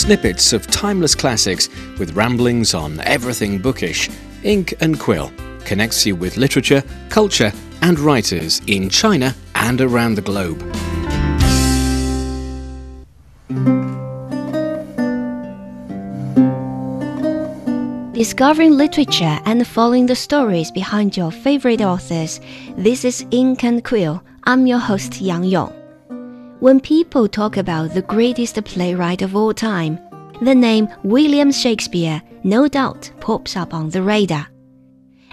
[0.00, 4.08] snippets of timeless classics with ramblings on everything bookish,
[4.42, 5.30] Ink and Quill
[5.66, 7.52] connects you with literature, culture,
[7.82, 10.58] and writers in China and around the globe.
[18.14, 22.40] Discovering literature and following the stories behind your favorite authors.
[22.76, 24.22] This is Ink and Quill.
[24.44, 25.79] I'm your host Yang Yong.
[26.60, 29.98] When people talk about the greatest playwright of all time,
[30.42, 34.46] the name William Shakespeare no doubt pops up on the radar.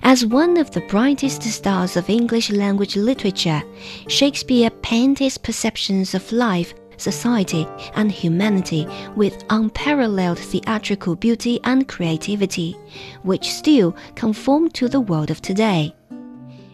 [0.03, 3.62] As one of the brightest stars of English language literature,
[4.08, 12.78] Shakespeare painted his perceptions of life, society, and humanity with unparalleled theatrical beauty and creativity,
[13.23, 15.94] which still conform to the world of today.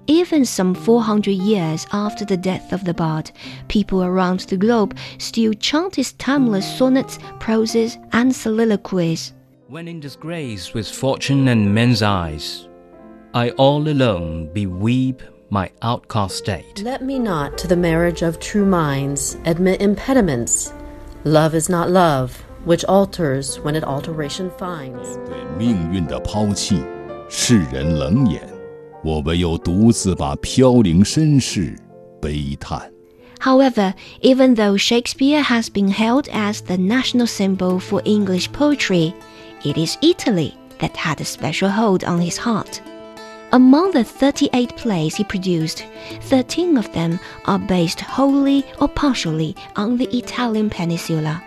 [0.07, 3.31] Even some 400 years after the death of the bard,
[3.69, 9.35] people around the globe still chant his timeless sonnets, proses, and soliloquies.
[9.69, 12.69] When in disgrace with fortune and men's eyes,
[13.35, 16.83] I all alone beweep my outcast state.
[16.83, 20.73] Let me not to the marriage of true minds admit impediments.
[21.25, 22.35] Love is not love,
[22.65, 25.17] which alters when it alteration finds.
[25.27, 26.83] 对命运的抛弃，
[27.29, 28.52] 世人冷眼。
[29.05, 31.77] 我唯有独自把飘零身世
[32.21, 32.91] 悲叹。
[33.41, 39.15] However, even though Shakespeare has been held as the national symbol for English poetry,
[39.63, 42.81] it is Italy that had a special hold on his heart.
[43.53, 45.85] Among the 38 plays he produced,
[46.23, 51.43] 13 of them are based wholly or partially on the Italian peninsula.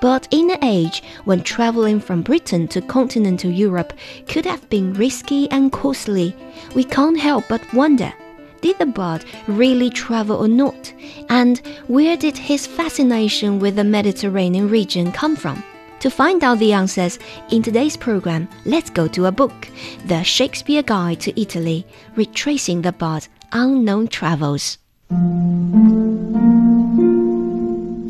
[0.00, 3.92] But in an age when traveling from Britain to continental Europe
[4.28, 6.34] could have been risky and costly,
[6.74, 8.12] we can't help but wonder
[8.60, 10.92] did the bard really travel or not?
[11.28, 15.62] And where did his fascination with the Mediterranean region come from?
[16.00, 17.18] To find out the answers
[17.50, 19.68] in today's program, let's go to a book,
[20.06, 24.78] The Shakespeare Guide to Italy, retracing the bard's unknown travels.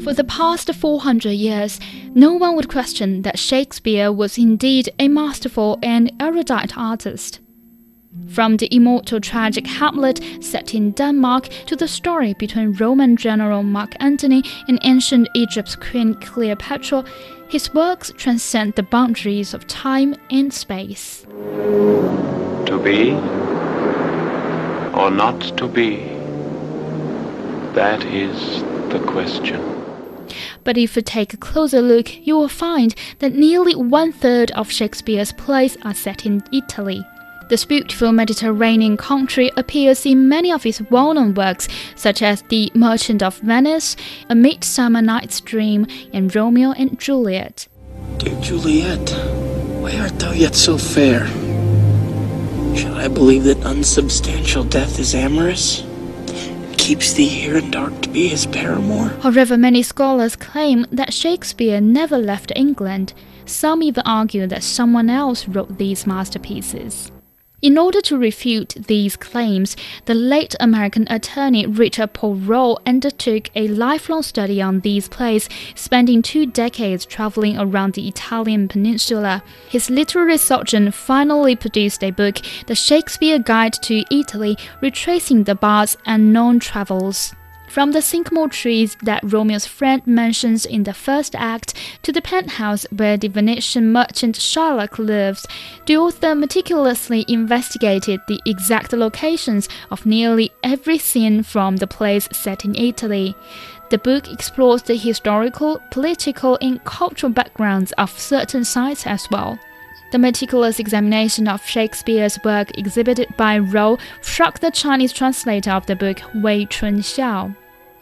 [0.09, 1.79] For the past 400 years,
[2.15, 7.41] no one would question that Shakespeare was indeed a masterful and erudite artist.
[8.27, 13.97] From the immortal tragic Hamlet set in Denmark to the story between Roman general Mark
[14.01, 17.05] Antony and ancient Egypt's Queen Cleopatra,
[17.51, 21.27] his works transcend the boundaries of time and space.
[22.65, 23.11] To be
[24.99, 25.97] or not to be?
[27.75, 29.78] That is the question.
[30.65, 34.71] But if you take a closer look, you will find that nearly one third of
[34.71, 37.05] Shakespeare's plays are set in Italy.
[37.49, 41.67] This beautiful Mediterranean country appears in many of his well known works,
[41.97, 43.97] such as The Merchant of Venice,
[44.29, 47.67] A Midsummer Night's Dream, and Romeo and Juliet.
[48.19, 49.11] Dear Juliet,
[49.81, 51.27] why art thou yet so fair?
[52.77, 55.88] Shall I believe that unsubstantial death is amorous?
[56.89, 59.09] Keeps thee here in dark to be his paramour.
[59.21, 63.13] However, many scholars claim that Shakespeare never left England.
[63.45, 67.13] Some even argue that someone else wrote these masterpieces.
[67.61, 74.23] In order to refute these claims, the late American attorney Richard Paul undertook a lifelong
[74.23, 79.43] study on these plays, spending two decades traveling around the Italian peninsula.
[79.69, 82.37] His literary sojourn finally produced a book,
[82.69, 87.35] The Shakespeare Guide to Italy, retracing the bard's unknown travels.
[87.69, 92.87] From the sycamore trees that Romeo's friend mentions in the first act to the penthouse
[92.91, 95.47] where the Venetian merchant Shylock lives,
[95.87, 102.65] the author meticulously investigated the exact locations of nearly every scene from the plays set
[102.65, 103.37] in Italy.
[103.91, 109.59] The book explores the historical, political, and cultural backgrounds of certain sites as well.
[110.11, 115.97] The meticulous examination of Shakespeare's work exhibited by Roe shocked the Chinese translator of the
[115.97, 117.55] book, Wei Chunxiao.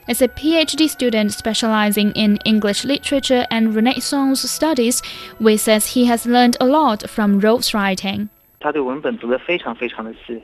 [0.09, 5.03] As a PhD student specializing in English literature and Renaissance studies,
[5.41, 8.29] Wei says he has learned a lot from Roe's writing.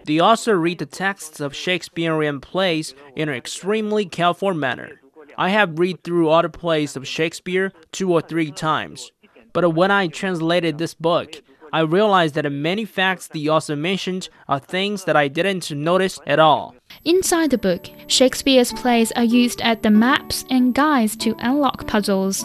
[0.04, 5.00] The author read the texts of Shakespearean plays in an extremely careful manner.
[5.38, 9.12] I have read through other plays of Shakespeare two or three times,
[9.52, 11.40] but when I translated this book,
[11.72, 16.38] I realized that many facts the author mentioned are things that I didn't notice at
[16.38, 16.74] all.
[17.04, 22.44] Inside the book, Shakespeare's plays are used as the maps and guides to unlock puzzles.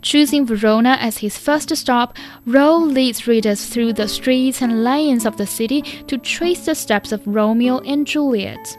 [0.00, 2.16] Choosing Verona as his first stop,
[2.46, 7.12] Roe leads readers through the streets and lanes of the city to trace the steps
[7.12, 8.78] of Romeo and Juliet.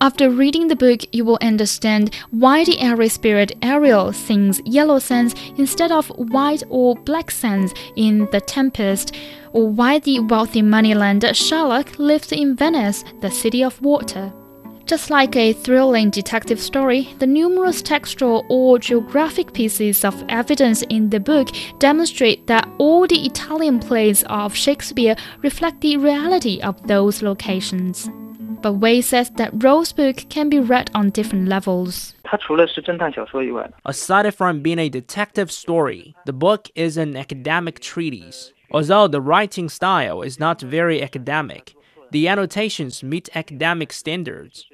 [0.00, 5.34] After reading the book, you will understand why the airy spirit Ariel sings yellow sands
[5.56, 9.14] instead of white or black sands in The Tempest,
[9.52, 14.32] or why the wealthy moneylender Sherlock lives in Venice, the city of water.
[14.84, 21.08] Just like a thrilling detective story, the numerous textual or geographic pieces of evidence in
[21.08, 21.48] the book
[21.78, 28.10] demonstrate that all the Italian plays of Shakespeare reflect the reality of those locations.
[28.64, 32.14] But Wei says that Roe's book can be read on different levels.
[33.84, 38.54] Aside from being a detective story, the book is an academic treatise.
[38.70, 41.74] Although the writing style is not very academic,
[42.10, 44.64] the annotations meet academic standards.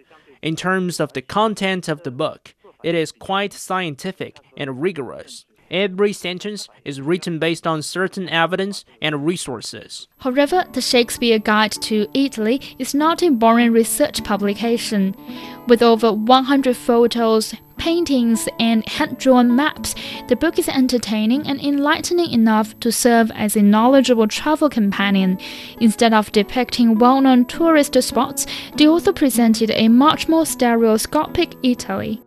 [0.40, 2.54] In terms of the content of the book,
[2.84, 5.46] it is quite scientific and rigorous.
[5.70, 10.08] Every sentence is written based on certain evidence and resources.
[10.18, 15.14] However, the Shakespeare Guide to Italy is not a boring research publication.
[15.68, 19.94] With over 100 photos, paintings, and hand drawn maps,
[20.26, 25.38] the book is entertaining and enlightening enough to serve as a knowledgeable travel companion.
[25.80, 28.44] Instead of depicting well known tourist spots,
[28.76, 32.20] the author presented a much more stereoscopic Italy.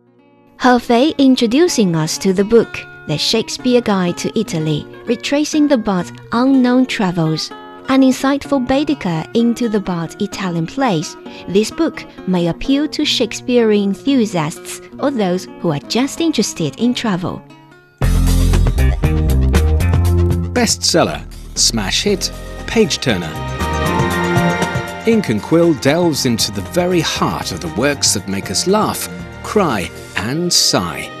[0.62, 6.10] He Fei introducing us to the book The Shakespeare Guide to Italy, retracing the bard's
[6.32, 7.50] unknown travels.
[7.90, 11.14] An insightful Baedeker into the bard's Italian plays,
[11.46, 17.42] this book may appeal to Shakespearean enthusiasts or those who are just interested in travel.
[20.54, 21.22] Bestseller,
[21.58, 22.32] smash hit,
[22.66, 23.32] page turner.
[25.06, 29.10] Ink and Quill delves into the very heart of the works that make us laugh,
[29.42, 31.13] cry, and sigh.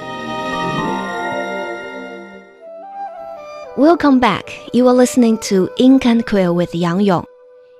[3.76, 4.56] Welcome back.
[4.72, 7.26] You are listening to Ink and Quill with Yang Yong.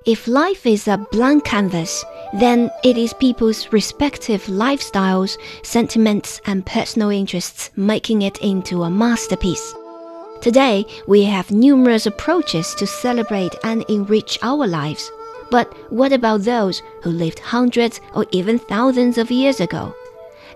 [0.05, 7.11] If life is a blank canvas, then it is people's respective lifestyles, sentiments, and personal
[7.11, 9.73] interests making it into a masterpiece.
[10.41, 15.09] Today, we have numerous approaches to celebrate and enrich our lives.
[15.53, 19.95] But what about those who lived hundreds or even thousands of years ago?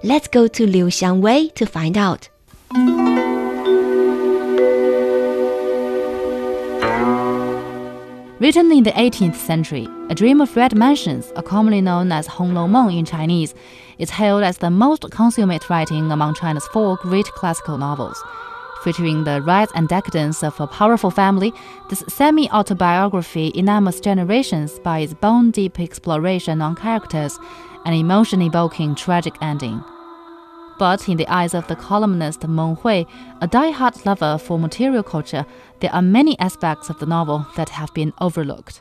[0.02, 2.28] Let's go to Liu Xiangwei to find out.
[8.40, 12.68] Written in the 18th century, A Dream of Red Mansions, commonly known as Hong Lou
[12.68, 13.52] Meng in Chinese,
[13.98, 18.22] is hailed as the most consummate writing among China's four great classical novels.
[18.84, 21.52] Featuring the rise and decadence of a powerful family,
[21.88, 27.40] this semi autobiography enamels generations by its bone deep exploration on characters
[27.84, 29.82] and emotion evoking tragic ending.
[30.78, 33.04] But in the eyes of the columnist Meng Hui,
[33.40, 35.44] a die-hard lover for material culture,
[35.80, 38.80] there are many aspects of the novel that have been overlooked.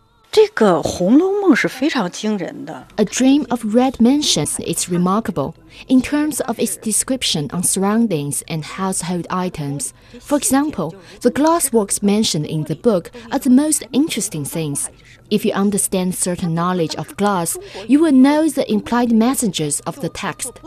[2.97, 5.55] A Dream of Red Mansions is remarkable
[5.87, 9.93] in terms of its description on surroundings and household items.
[10.19, 14.91] For example, the glassworks mentioned in the book are the most interesting things.
[15.29, 17.57] If you understand certain knowledge of glass,
[17.87, 20.59] you will know the implied messages of the text.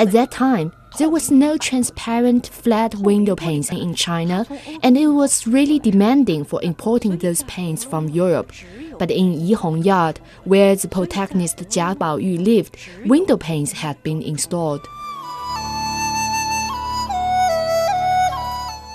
[0.00, 4.46] At that time, there was no transparent flat window panes in China,
[4.82, 8.52] and it was really demanding for importing those panes from Europe.
[8.98, 14.80] But in Yihong Yard, where the protagonist Jia Baoyu lived, window panes had been installed.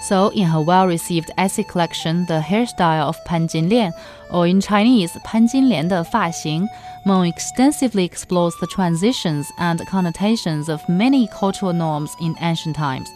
[0.01, 3.93] So, in her well received essay collection, The Hairstyle of Pan Jinlian,
[4.31, 6.67] or in Chinese, Pan Jinlian de Fa Xing,
[7.05, 13.09] Meng extensively explores the transitions and connotations of many cultural norms in ancient times.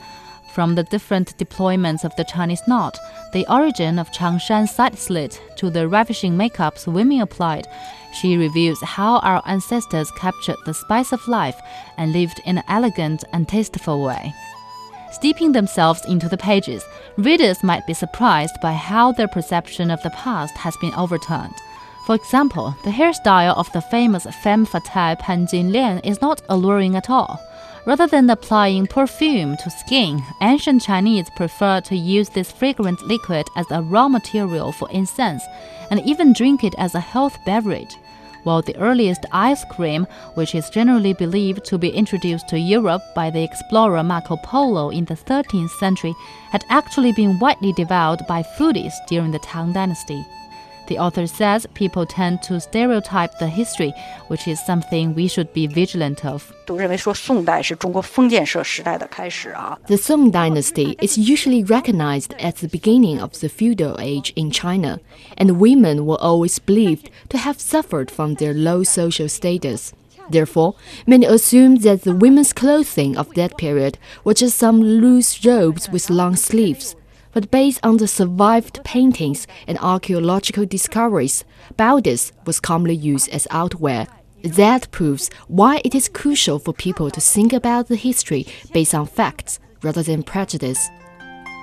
[0.54, 2.98] From the different deployments of the Chinese knot,
[3.34, 7.68] the origin of Changshan side slit, to the ravishing makeups women applied,
[8.14, 11.60] she reveals how our ancestors captured the spice of life
[11.98, 14.34] and lived in an elegant and tasteful way.
[15.16, 16.84] Steeping themselves into the pages,
[17.16, 21.54] readers might be surprised by how their perception of the past has been overturned.
[22.06, 27.10] For example, the hairstyle of the famous femme fatale Pan Jinlian is not alluring at
[27.10, 27.40] all.
[27.86, 33.72] Rather than applying perfume to skin, ancient Chinese preferred to use this fragrant liquid as
[33.72, 35.44] a raw material for incense
[35.92, 37.96] and even drink it as a health beverage
[38.46, 43.30] while the earliest ice cream, which is generally believed to be introduced to Europe by
[43.30, 46.14] the explorer Marco Polo in the 13th century,
[46.52, 50.26] had actually been widely devoured by foodies during the Tang Dynasty.
[50.88, 53.94] The author says people tend to stereotype the history,
[54.28, 56.54] which is something we should be vigilant of.
[59.88, 65.00] The Song dynasty is usually recognized as the beginning of the feudal age in China,
[65.38, 69.94] and women were always believed to have suffered from their low social status.
[70.30, 70.76] Therefore,
[71.06, 76.10] many assume that the women's clothing of that period were just some loose robes with
[76.10, 76.96] long sleeves.
[77.36, 81.44] But based on the survived paintings and archaeological discoveries,
[81.76, 84.08] bodice was commonly used as outwear.
[84.46, 89.06] That proves why it is crucial for people to think about the history based on
[89.06, 90.90] facts rather than prejudice.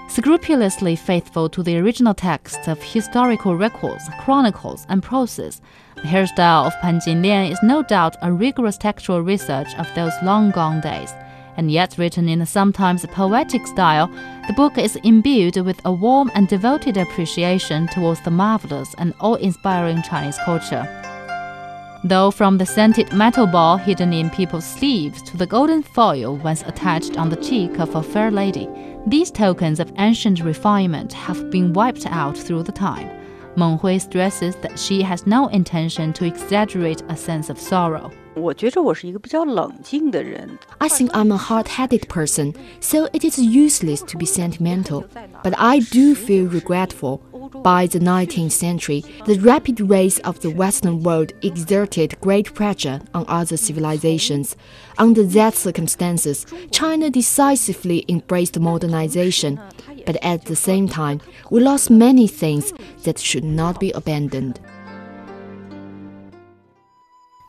[0.09, 5.63] Scrupulously faithful to the original texts of historical records, chronicles, and proses,
[5.95, 10.51] the hairstyle of Pan Jinlian is no doubt a rigorous textual research of those long
[10.51, 11.15] gone days.
[11.57, 14.09] And yet, written in a sometimes poetic style,
[14.47, 19.35] the book is imbued with a warm and devoted appreciation towards the marvelous and awe
[19.35, 20.87] inspiring Chinese culture.
[22.05, 26.63] Though from the scented metal ball hidden in people's sleeves to the golden foil once
[26.63, 28.69] attached on the cheek of a fair lady,
[29.07, 33.09] these tokens of ancient refinement have been wiped out through the time.
[33.57, 38.11] Meng Hui stresses that she has no intention to exaggerate a sense of sorrow.
[40.81, 45.07] I think I'm a hard headed person, so it is useless to be sentimental.
[45.43, 47.19] But I do feel regretful.
[47.63, 53.27] By the 19th century, the rapid rise of the Western world exerted great pressure on
[53.29, 54.57] other civilizations.
[54.97, 59.61] Under that circumstances, China decisively embraced modernization,
[60.07, 61.21] but at the same time,
[61.51, 62.73] we lost many things
[63.03, 64.59] that should not be abandoned.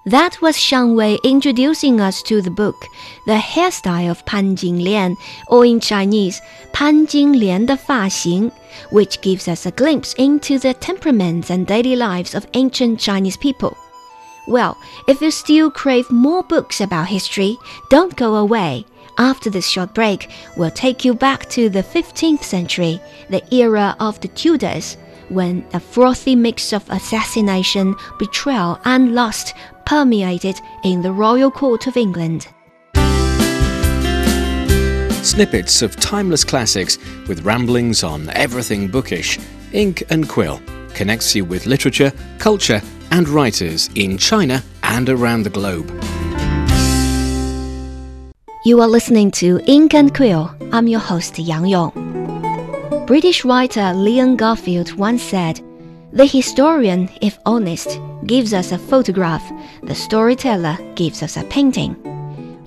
[0.05, 2.88] That was Shang Wei introducing us to the book,
[3.25, 5.15] The Hairstyle of Pan Jinlian,
[5.48, 6.41] or in Chinese,
[6.74, 8.51] Pan Fa Xing,
[8.89, 13.77] which gives us a glimpse into the temperaments and daily lives of ancient Chinese people.
[14.45, 17.57] Well, if you still crave more books about history,
[17.89, 18.86] don't go away.
[19.17, 24.19] After this short break, we'll take you back to the 15th century, the era of
[24.19, 24.98] the Tudors,
[25.29, 29.53] when a frothy mix of assassination, betrayal, and lust
[29.85, 32.47] permeated in the royal court of England.
[35.23, 36.97] Snippets of timeless classics
[37.27, 39.39] with ramblings on everything bookish,
[39.71, 40.61] Ink and Quill
[40.93, 45.89] connects you with literature, culture, and writers in China and around the globe.
[48.65, 50.53] You are listening to Ink and Quill.
[50.71, 53.05] I'm your host, Yang Yong.
[53.05, 55.59] British writer Leon Garfield once said,
[56.13, 59.43] The historian, if honest, gives us a photograph,
[59.82, 61.96] the storyteller gives us a painting.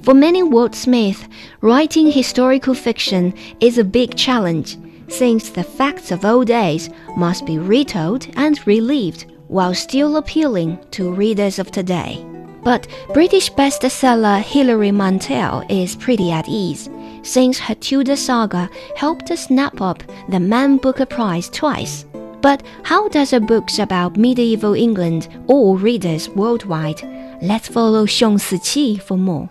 [0.02, 1.28] For many wordsmiths,
[1.60, 4.76] writing historical fiction is a big challenge,
[5.06, 11.14] since the facts of old days must be retold and relived while still appealing to
[11.14, 12.26] readers of today.
[12.64, 16.90] But British bestseller Hilary Mantel is pretty at ease,
[17.22, 22.04] since her Tudor saga helped to snap up the Man Booker Prize twice.
[22.40, 27.02] But how does a book about medieval England awe readers worldwide?
[27.42, 29.50] Let's follow Xiong Siqi for more.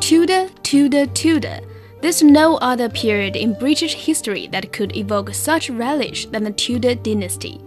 [0.00, 1.60] Tudor, Tudor, Tudor.
[2.00, 6.94] There's no other period in British history that could evoke such relish than the Tudor
[6.94, 7.60] dynasty.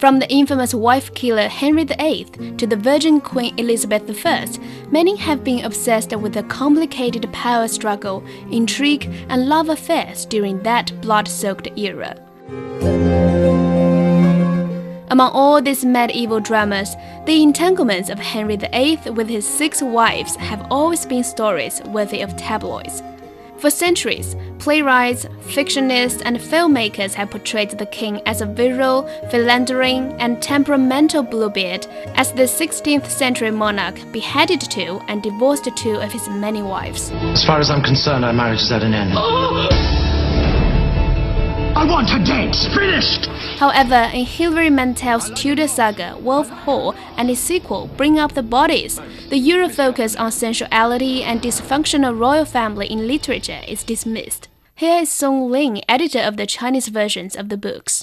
[0.00, 4.48] From the infamous wife killer Henry VIII to the Virgin Queen Elizabeth I,
[4.90, 10.98] many have been obsessed with the complicated power struggle, intrigue, and love affairs during that
[11.02, 12.16] blood soaked era.
[15.10, 20.66] Among all these medieval dramas, the entanglements of Henry VIII with his six wives have
[20.70, 23.02] always been stories worthy of tabloids.
[23.60, 30.42] For centuries, playwrights, fictionists, and filmmakers have portrayed the king as a virile, philandering, and
[30.42, 36.62] temperamental bluebeard, as the 16th century monarch beheaded two and divorced two of his many
[36.62, 37.10] wives.
[37.12, 39.12] As far as I'm concerned, our marriage is at an end.
[41.80, 42.10] I want
[42.74, 43.24] finished!
[43.58, 49.00] However, in Hilary Mantel's Tudor saga, Wolf Hall, and its sequel, Bring Up the Bodies,
[49.30, 54.49] the Euro focus on sensuality and dysfunctional royal family in literature is dismissed.
[54.80, 58.02] Here is Song Ling, editor of the Chinese versions of the books.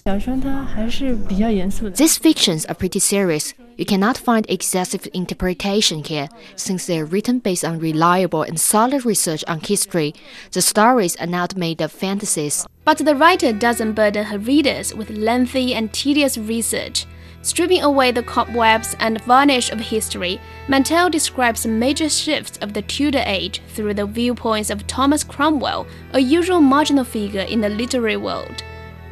[1.96, 3.56] These fictions are pretty serious.
[3.78, 9.06] You cannot find excessive interpretation here, since they are written based on reliable and solid
[9.06, 10.14] research on history.
[10.52, 12.68] The stories are not made of fantasies.
[12.86, 17.08] But the writer doesn't burden her readers with lengthy and tedious research.
[17.48, 23.24] Stripping away the cobwebs and varnish of history, Mantel describes major shifts of the Tudor
[23.26, 28.66] age through the viewpoints of Thomas Cromwell, a usual marginal figure in the literary world.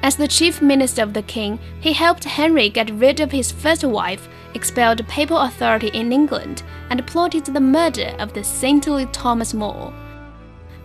[0.03, 3.85] As the chief minister of the king, he helped Henry get rid of his first
[3.85, 9.93] wife, expelled papal authority in England, and plotted the murder of the saintly Thomas More.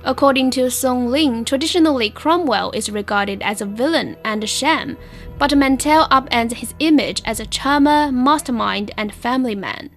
[0.02, 4.96] According to Song Ling, traditionally Cromwell is regarded as a villain and a sham,
[5.38, 9.90] but Mantel upends his image as a charmer, mastermind, and family man.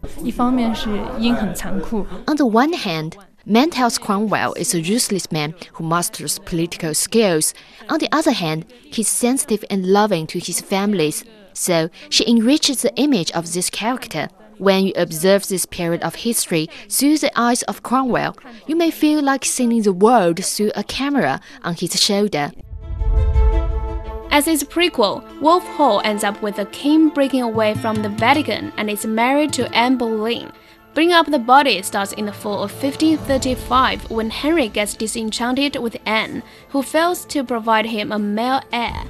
[2.28, 7.54] On the one hand, Mantel's Cromwell is a useless man who masters political skills.
[7.90, 12.96] On the other hand, he's sensitive and loving to his families, so she enriches the
[12.96, 14.28] image of this character.
[14.64, 19.22] When you observe this period of history through the eyes of Cromwell, you may feel
[19.22, 22.50] like seeing the world through a camera on his shoulder.
[24.32, 28.72] As his prequel, Wolf Hall ends up with the king breaking away from the Vatican
[28.78, 30.50] and is married to Anne Boleyn.
[30.94, 35.98] Bring Up the Body starts in the fall of 1535 when Henry gets disenchanted with
[36.06, 39.04] Anne, who fails to provide him a male heir.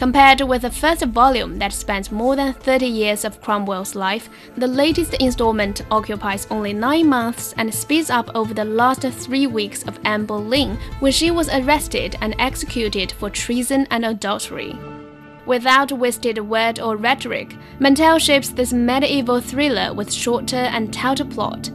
[0.00, 4.66] Compared with the first volume that spans more than 30 years of Cromwell's life, the
[4.66, 10.00] latest installment occupies only 9 months and speeds up over the last 3 weeks of
[10.06, 14.74] Anne Boleyn when she was arrested and executed for treason and adultery.
[15.44, 21.68] Without wasted word or rhetoric, Mantel shapes this medieval thriller with shorter and tighter plot.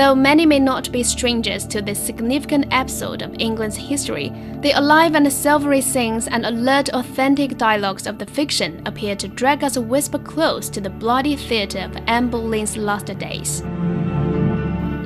[0.00, 5.14] Though many may not be strangers to this significant episode of England's history, the alive
[5.14, 9.82] and silvery scenes and alert, authentic dialogues of the fiction appear to drag us a
[9.82, 13.60] whisper close to the bloody theatre of Anne Boleyn's last days.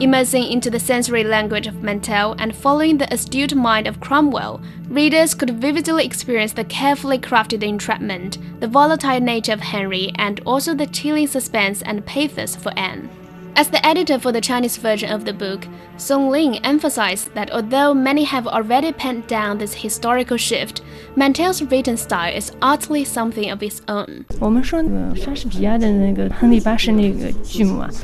[0.00, 5.34] Immersing into the sensory language of Mantel and following the astute mind of Cromwell, readers
[5.34, 10.86] could vividly experience the carefully crafted entrapment, the volatile nature of Henry, and also the
[10.86, 13.10] chilling suspense and pathos for Anne.
[13.56, 17.94] As the editor for the Chinese version of the book, Song Ling emphasized that although
[17.94, 20.82] many have already penned down this historical shift,
[21.14, 24.26] Mantel's written style is utterly something of its own.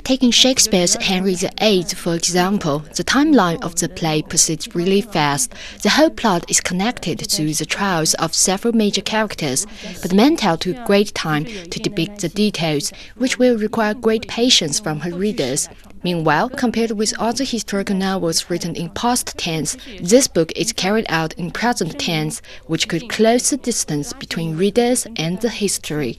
[0.05, 5.53] Taking Shakespeare's Henry VIII, for example, the timeline of the play proceeds really fast.
[5.83, 9.67] The whole plot is connected to the trials of several major characters,
[10.01, 15.01] but Mantel took great time to depict the details, which will require great patience from
[15.01, 15.69] her readers readers.
[16.03, 21.35] Meanwhile, compared with other historical novels written in past tense, this book is carried out
[21.35, 26.19] in present tense, which could close the distance between readers and the history.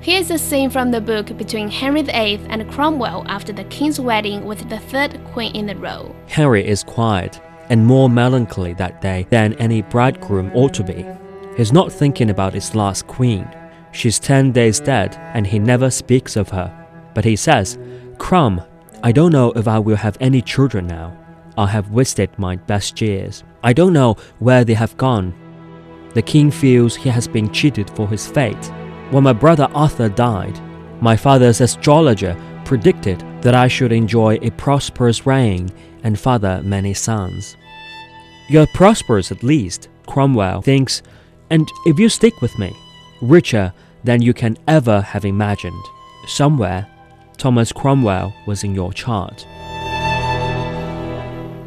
[0.00, 4.44] Here's a scene from the book between Henry VIII and Cromwell after the king's wedding
[4.44, 6.14] with the third queen in the row.
[6.26, 11.06] Henry is quiet and more melancholy that day than any bridegroom ought to be.
[11.56, 13.48] He's not thinking about his last queen.
[13.92, 16.68] She's 10 days dead and he never speaks of her.
[17.14, 17.78] But he says,
[18.14, 18.62] Crom,
[19.02, 21.16] I don't know if I will have any children now.
[21.56, 23.44] I have wasted my best years.
[23.62, 25.34] I don't know where they have gone.
[26.14, 28.72] The king feels he has been cheated for his fate.
[29.10, 30.58] When my brother Arthur died,
[31.00, 35.70] my father's astrologer predicted that I should enjoy a prosperous reign
[36.02, 37.56] and father many sons.
[38.48, 41.02] You're prosperous at least, Cromwell thinks,
[41.50, 42.76] and if you stick with me,
[43.20, 43.72] richer
[44.02, 45.84] than you can ever have imagined.
[46.26, 46.86] Somewhere
[47.36, 49.46] Thomas Cromwell was in your chart.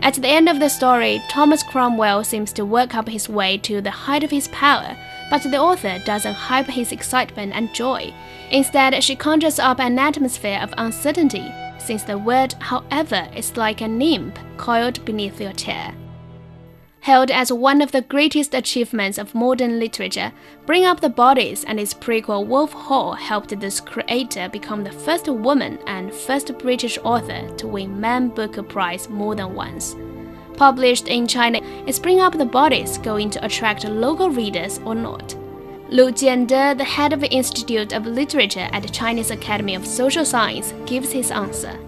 [0.02, 3.82] At the end of the story, Thomas Cromwell seems to work up his way to
[3.82, 4.96] the height of his power,
[5.30, 8.14] but the author doesn't hype his excitement and joy.
[8.50, 13.88] Instead, she conjures up an atmosphere of uncertainty, since the word, however, is like a
[13.88, 15.94] nymph coiled beneath your chair.
[17.08, 20.34] Held as one of the greatest achievements of modern literature,
[20.66, 25.30] Bring Up the Bodies and its prequel Wolf Hall helped this creator become the first
[25.30, 29.96] woman and first British author to win Man Booker Prize more than once.
[30.58, 35.34] Published in China, is Bring Up the Bodies going to attract local readers or not?
[35.88, 40.26] Lu Jiande, the head of the Institute of Literature at the Chinese Academy of Social
[40.26, 41.80] Science, gives his answer.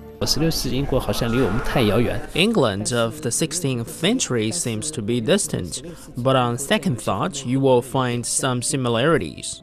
[2.36, 5.82] England of the 16th century seems to be distant,
[6.18, 9.62] but on second thought, you will find some similarities.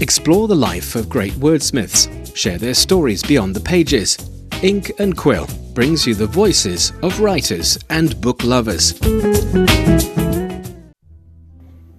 [0.00, 4.16] Explore the life of great wordsmiths, share their stories beyond the pages.
[4.62, 8.98] Ink and Quill brings you the voices of writers and book lovers.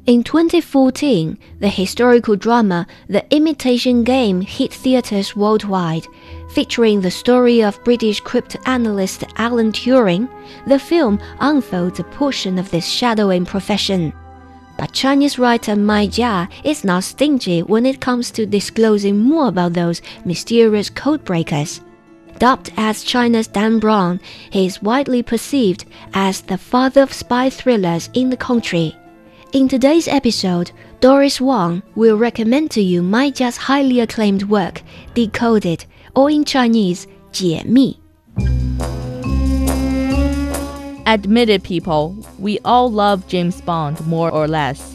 [0.10, 6.08] In 2014, the historical drama The Imitation Game hit theaters worldwide.
[6.50, 10.28] Featuring the story of British cryptanalyst Alan Turing,
[10.66, 14.12] the film unfolds a portion of this shadowing profession.
[14.76, 19.74] But Chinese writer Mai Jia is not stingy when it comes to disclosing more about
[19.74, 21.82] those mysterious codebreakers.
[22.40, 25.86] Dubbed as China's Dan Brown, he is widely perceived
[26.16, 28.96] as the father of spy thrillers in the country.
[29.52, 34.82] In today's episode, Doris Wang will recommend to you Mai Jia's highly acclaimed work,
[35.14, 37.98] Decoded, or in Chinese, 解密.
[41.06, 44.94] Admitted people, we all love James Bond more or less.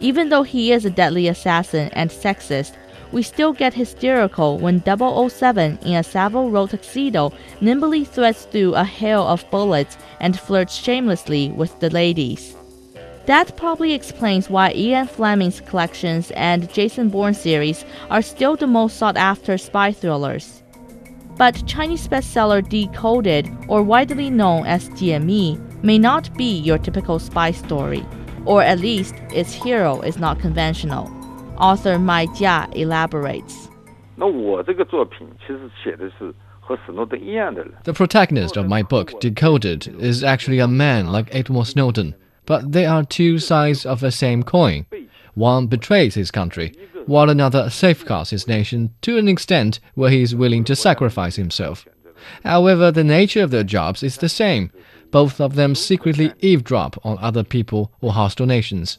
[0.00, 2.74] Even though he is a deadly assassin and sexist,
[3.12, 7.32] we still get hysterical when 007 in a Savile Row tuxedo
[7.62, 12.57] nimbly threads through a hail of bullets and flirts shamelessly with the ladies.
[13.28, 18.96] That probably explains why Ian Fleming's collections and Jason Bourne series are still the most
[18.96, 20.62] sought after spy thrillers.
[21.36, 27.50] But Chinese bestseller Decoded, or widely known as DME, may not be your typical spy
[27.50, 28.02] story,
[28.46, 31.12] or at least its hero is not conventional.
[31.58, 33.68] Author Mai Jia elaborates.
[37.84, 42.14] The protagonist of my book, Decoded, is actually a man like Edward Snowden,
[42.48, 44.86] but they are two sides of the same coin.
[45.34, 46.72] One betrays his country,
[47.04, 51.86] while another safeguards his nation to an extent where he is willing to sacrifice himself.
[52.44, 54.72] However, the nature of their jobs is the same.
[55.10, 58.98] Both of them secretly eavesdrop on other people or hostile nations.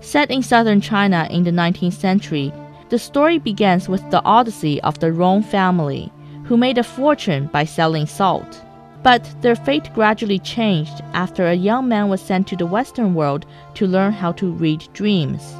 [0.00, 2.52] Set in southern China in the 19th century,
[2.90, 6.12] the story begins with the odyssey of the Rong family,
[6.44, 8.62] who made a fortune by selling salt.
[9.02, 13.46] But their fate gradually changed after a young man was sent to the Western world
[13.74, 15.54] to learn how to read dreams.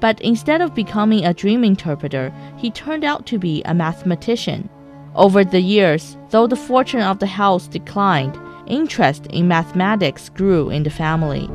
[0.00, 4.68] But instead of becoming a dream interpreter, he turned out to be a mathematician.
[5.14, 10.82] Over the years, though the fortune of the house declined, interest in mathematics grew in
[10.82, 11.48] the family.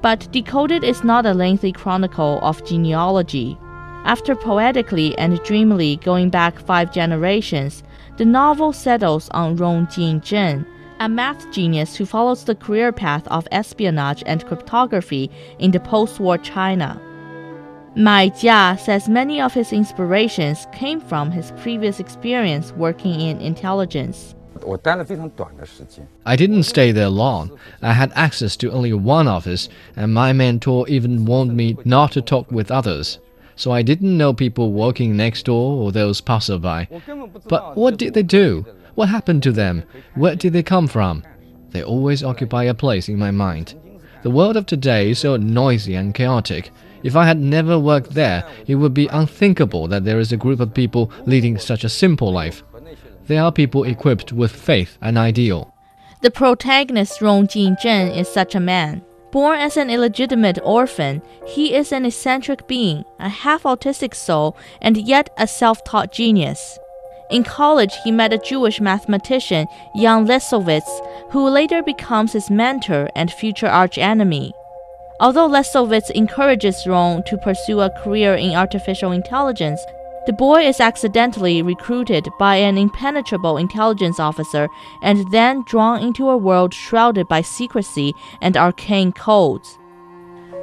[0.00, 3.58] But Decoded is not a lengthy chronicle of genealogy.
[4.04, 7.82] After poetically and dreamily going back five generations,
[8.16, 10.64] the novel settles on Rong Jingzhen,
[11.00, 16.18] a math genius who follows the career path of espionage and cryptography in the post
[16.20, 17.00] war China.
[17.94, 24.34] Mai Jia says many of his inspirations came from his previous experience working in intelligence.
[26.26, 27.58] I didn't stay there long.
[27.82, 32.22] I had access to only one office, and my mentor even warned me not to
[32.22, 33.18] talk with others.
[33.58, 36.88] So I didn't know people walking next door or those passerby.
[37.48, 38.64] But what did they do?
[38.94, 39.82] What happened to them?
[40.14, 41.24] Where did they come from?
[41.70, 43.74] They always occupy a place in my mind.
[44.22, 46.70] The world of today is so noisy and chaotic.
[47.02, 50.60] If I had never worked there, it would be unthinkable that there is a group
[50.60, 52.62] of people leading such a simple life.
[53.26, 55.74] They are people equipped with faith and ideal.
[56.22, 59.02] The protagonist Rong Jingzhen is such a man.
[59.30, 64.96] Born as an illegitimate orphan, he is an eccentric being, a half autistic soul, and
[64.96, 66.78] yet a self taught genius.
[67.30, 70.88] In college, he met a Jewish mathematician, Jan Lesovitz,
[71.30, 74.52] who later becomes his mentor and future archenemy.
[75.20, 79.84] Although Lesovitz encourages Rong to pursue a career in artificial intelligence,
[80.28, 84.68] the boy is accidentally recruited by an impenetrable intelligence officer
[85.00, 89.78] and then drawn into a world shrouded by secrecy and arcane codes.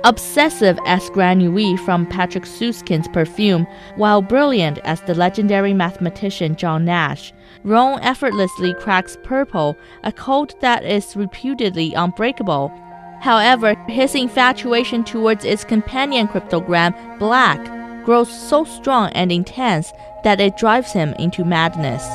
[0.04, 7.34] Obsessive as Grenouille from Patrick Süskind's Perfume, while brilliant as the legendary mathematician John Nash,
[7.64, 12.72] Rong effortlessly cracks purple, a code that is reputedly unbreakable.
[13.20, 17.58] However, his infatuation towards its companion cryptogram, black,
[18.06, 19.92] grows so strong and intense
[20.24, 22.06] that it drives him into madness.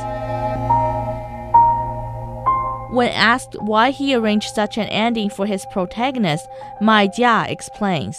[2.90, 6.48] When asked why he arranged such an ending for his protagonist,
[6.80, 8.18] Mai Jia explains.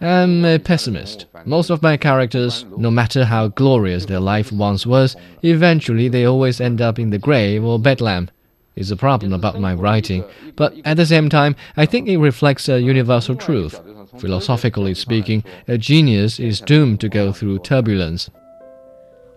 [0.00, 1.26] I'm a pessimist.
[1.44, 6.60] Most of my characters, no matter how glorious their life once was, eventually they always
[6.60, 8.30] end up in the grave or bedlam.
[8.76, 10.24] It's a problem about my writing,
[10.56, 13.80] but at the same time, I think it reflects a universal truth.
[14.18, 18.30] Philosophically speaking, a genius is doomed to go through turbulence.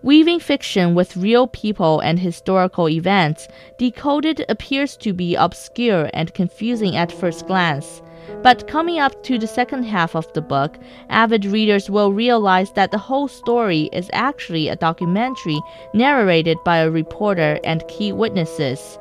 [0.04, 3.48] Weaving fiction with real people and historical events,
[3.80, 8.02] Decoded appears to be obscure and confusing at first glance.
[8.44, 10.78] But coming up to the second half of the book,
[11.10, 15.60] avid readers will realize that the whole story is actually a documentary
[15.94, 19.00] narrated by a reporter and key witnesses.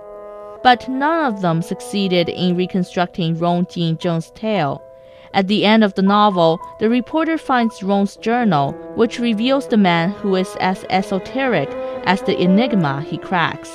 [0.62, 4.82] But none of them succeeded in reconstructing Rong Jingzhen's tale.
[5.36, 10.12] At the end of the novel, the reporter finds Rong's journal, which reveals the man
[10.12, 11.68] who is as esoteric
[12.06, 13.70] as the enigma he cracks.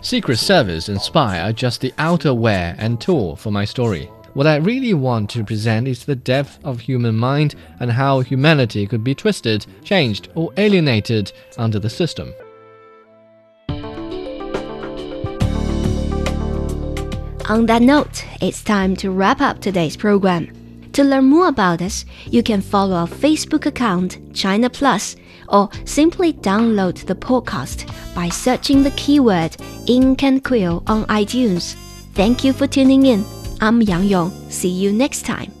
[0.00, 4.08] Secret Service and spy are just the outer wear and tool for my story.
[4.34, 8.86] What I really want to present is the depth of human mind and how humanity
[8.86, 12.32] could be twisted, changed, or alienated under the system.
[17.46, 20.50] On that note, it's time to wrap up today's program.
[20.94, 25.16] To learn more about us, you can follow our Facebook account, China Plus,
[25.50, 31.74] or simply download the podcast by searching the keyword Ink and Quill on iTunes.
[32.14, 33.26] Thank you for tuning in.
[33.60, 34.50] I'm Yang Yong.
[34.50, 35.52] See you next time.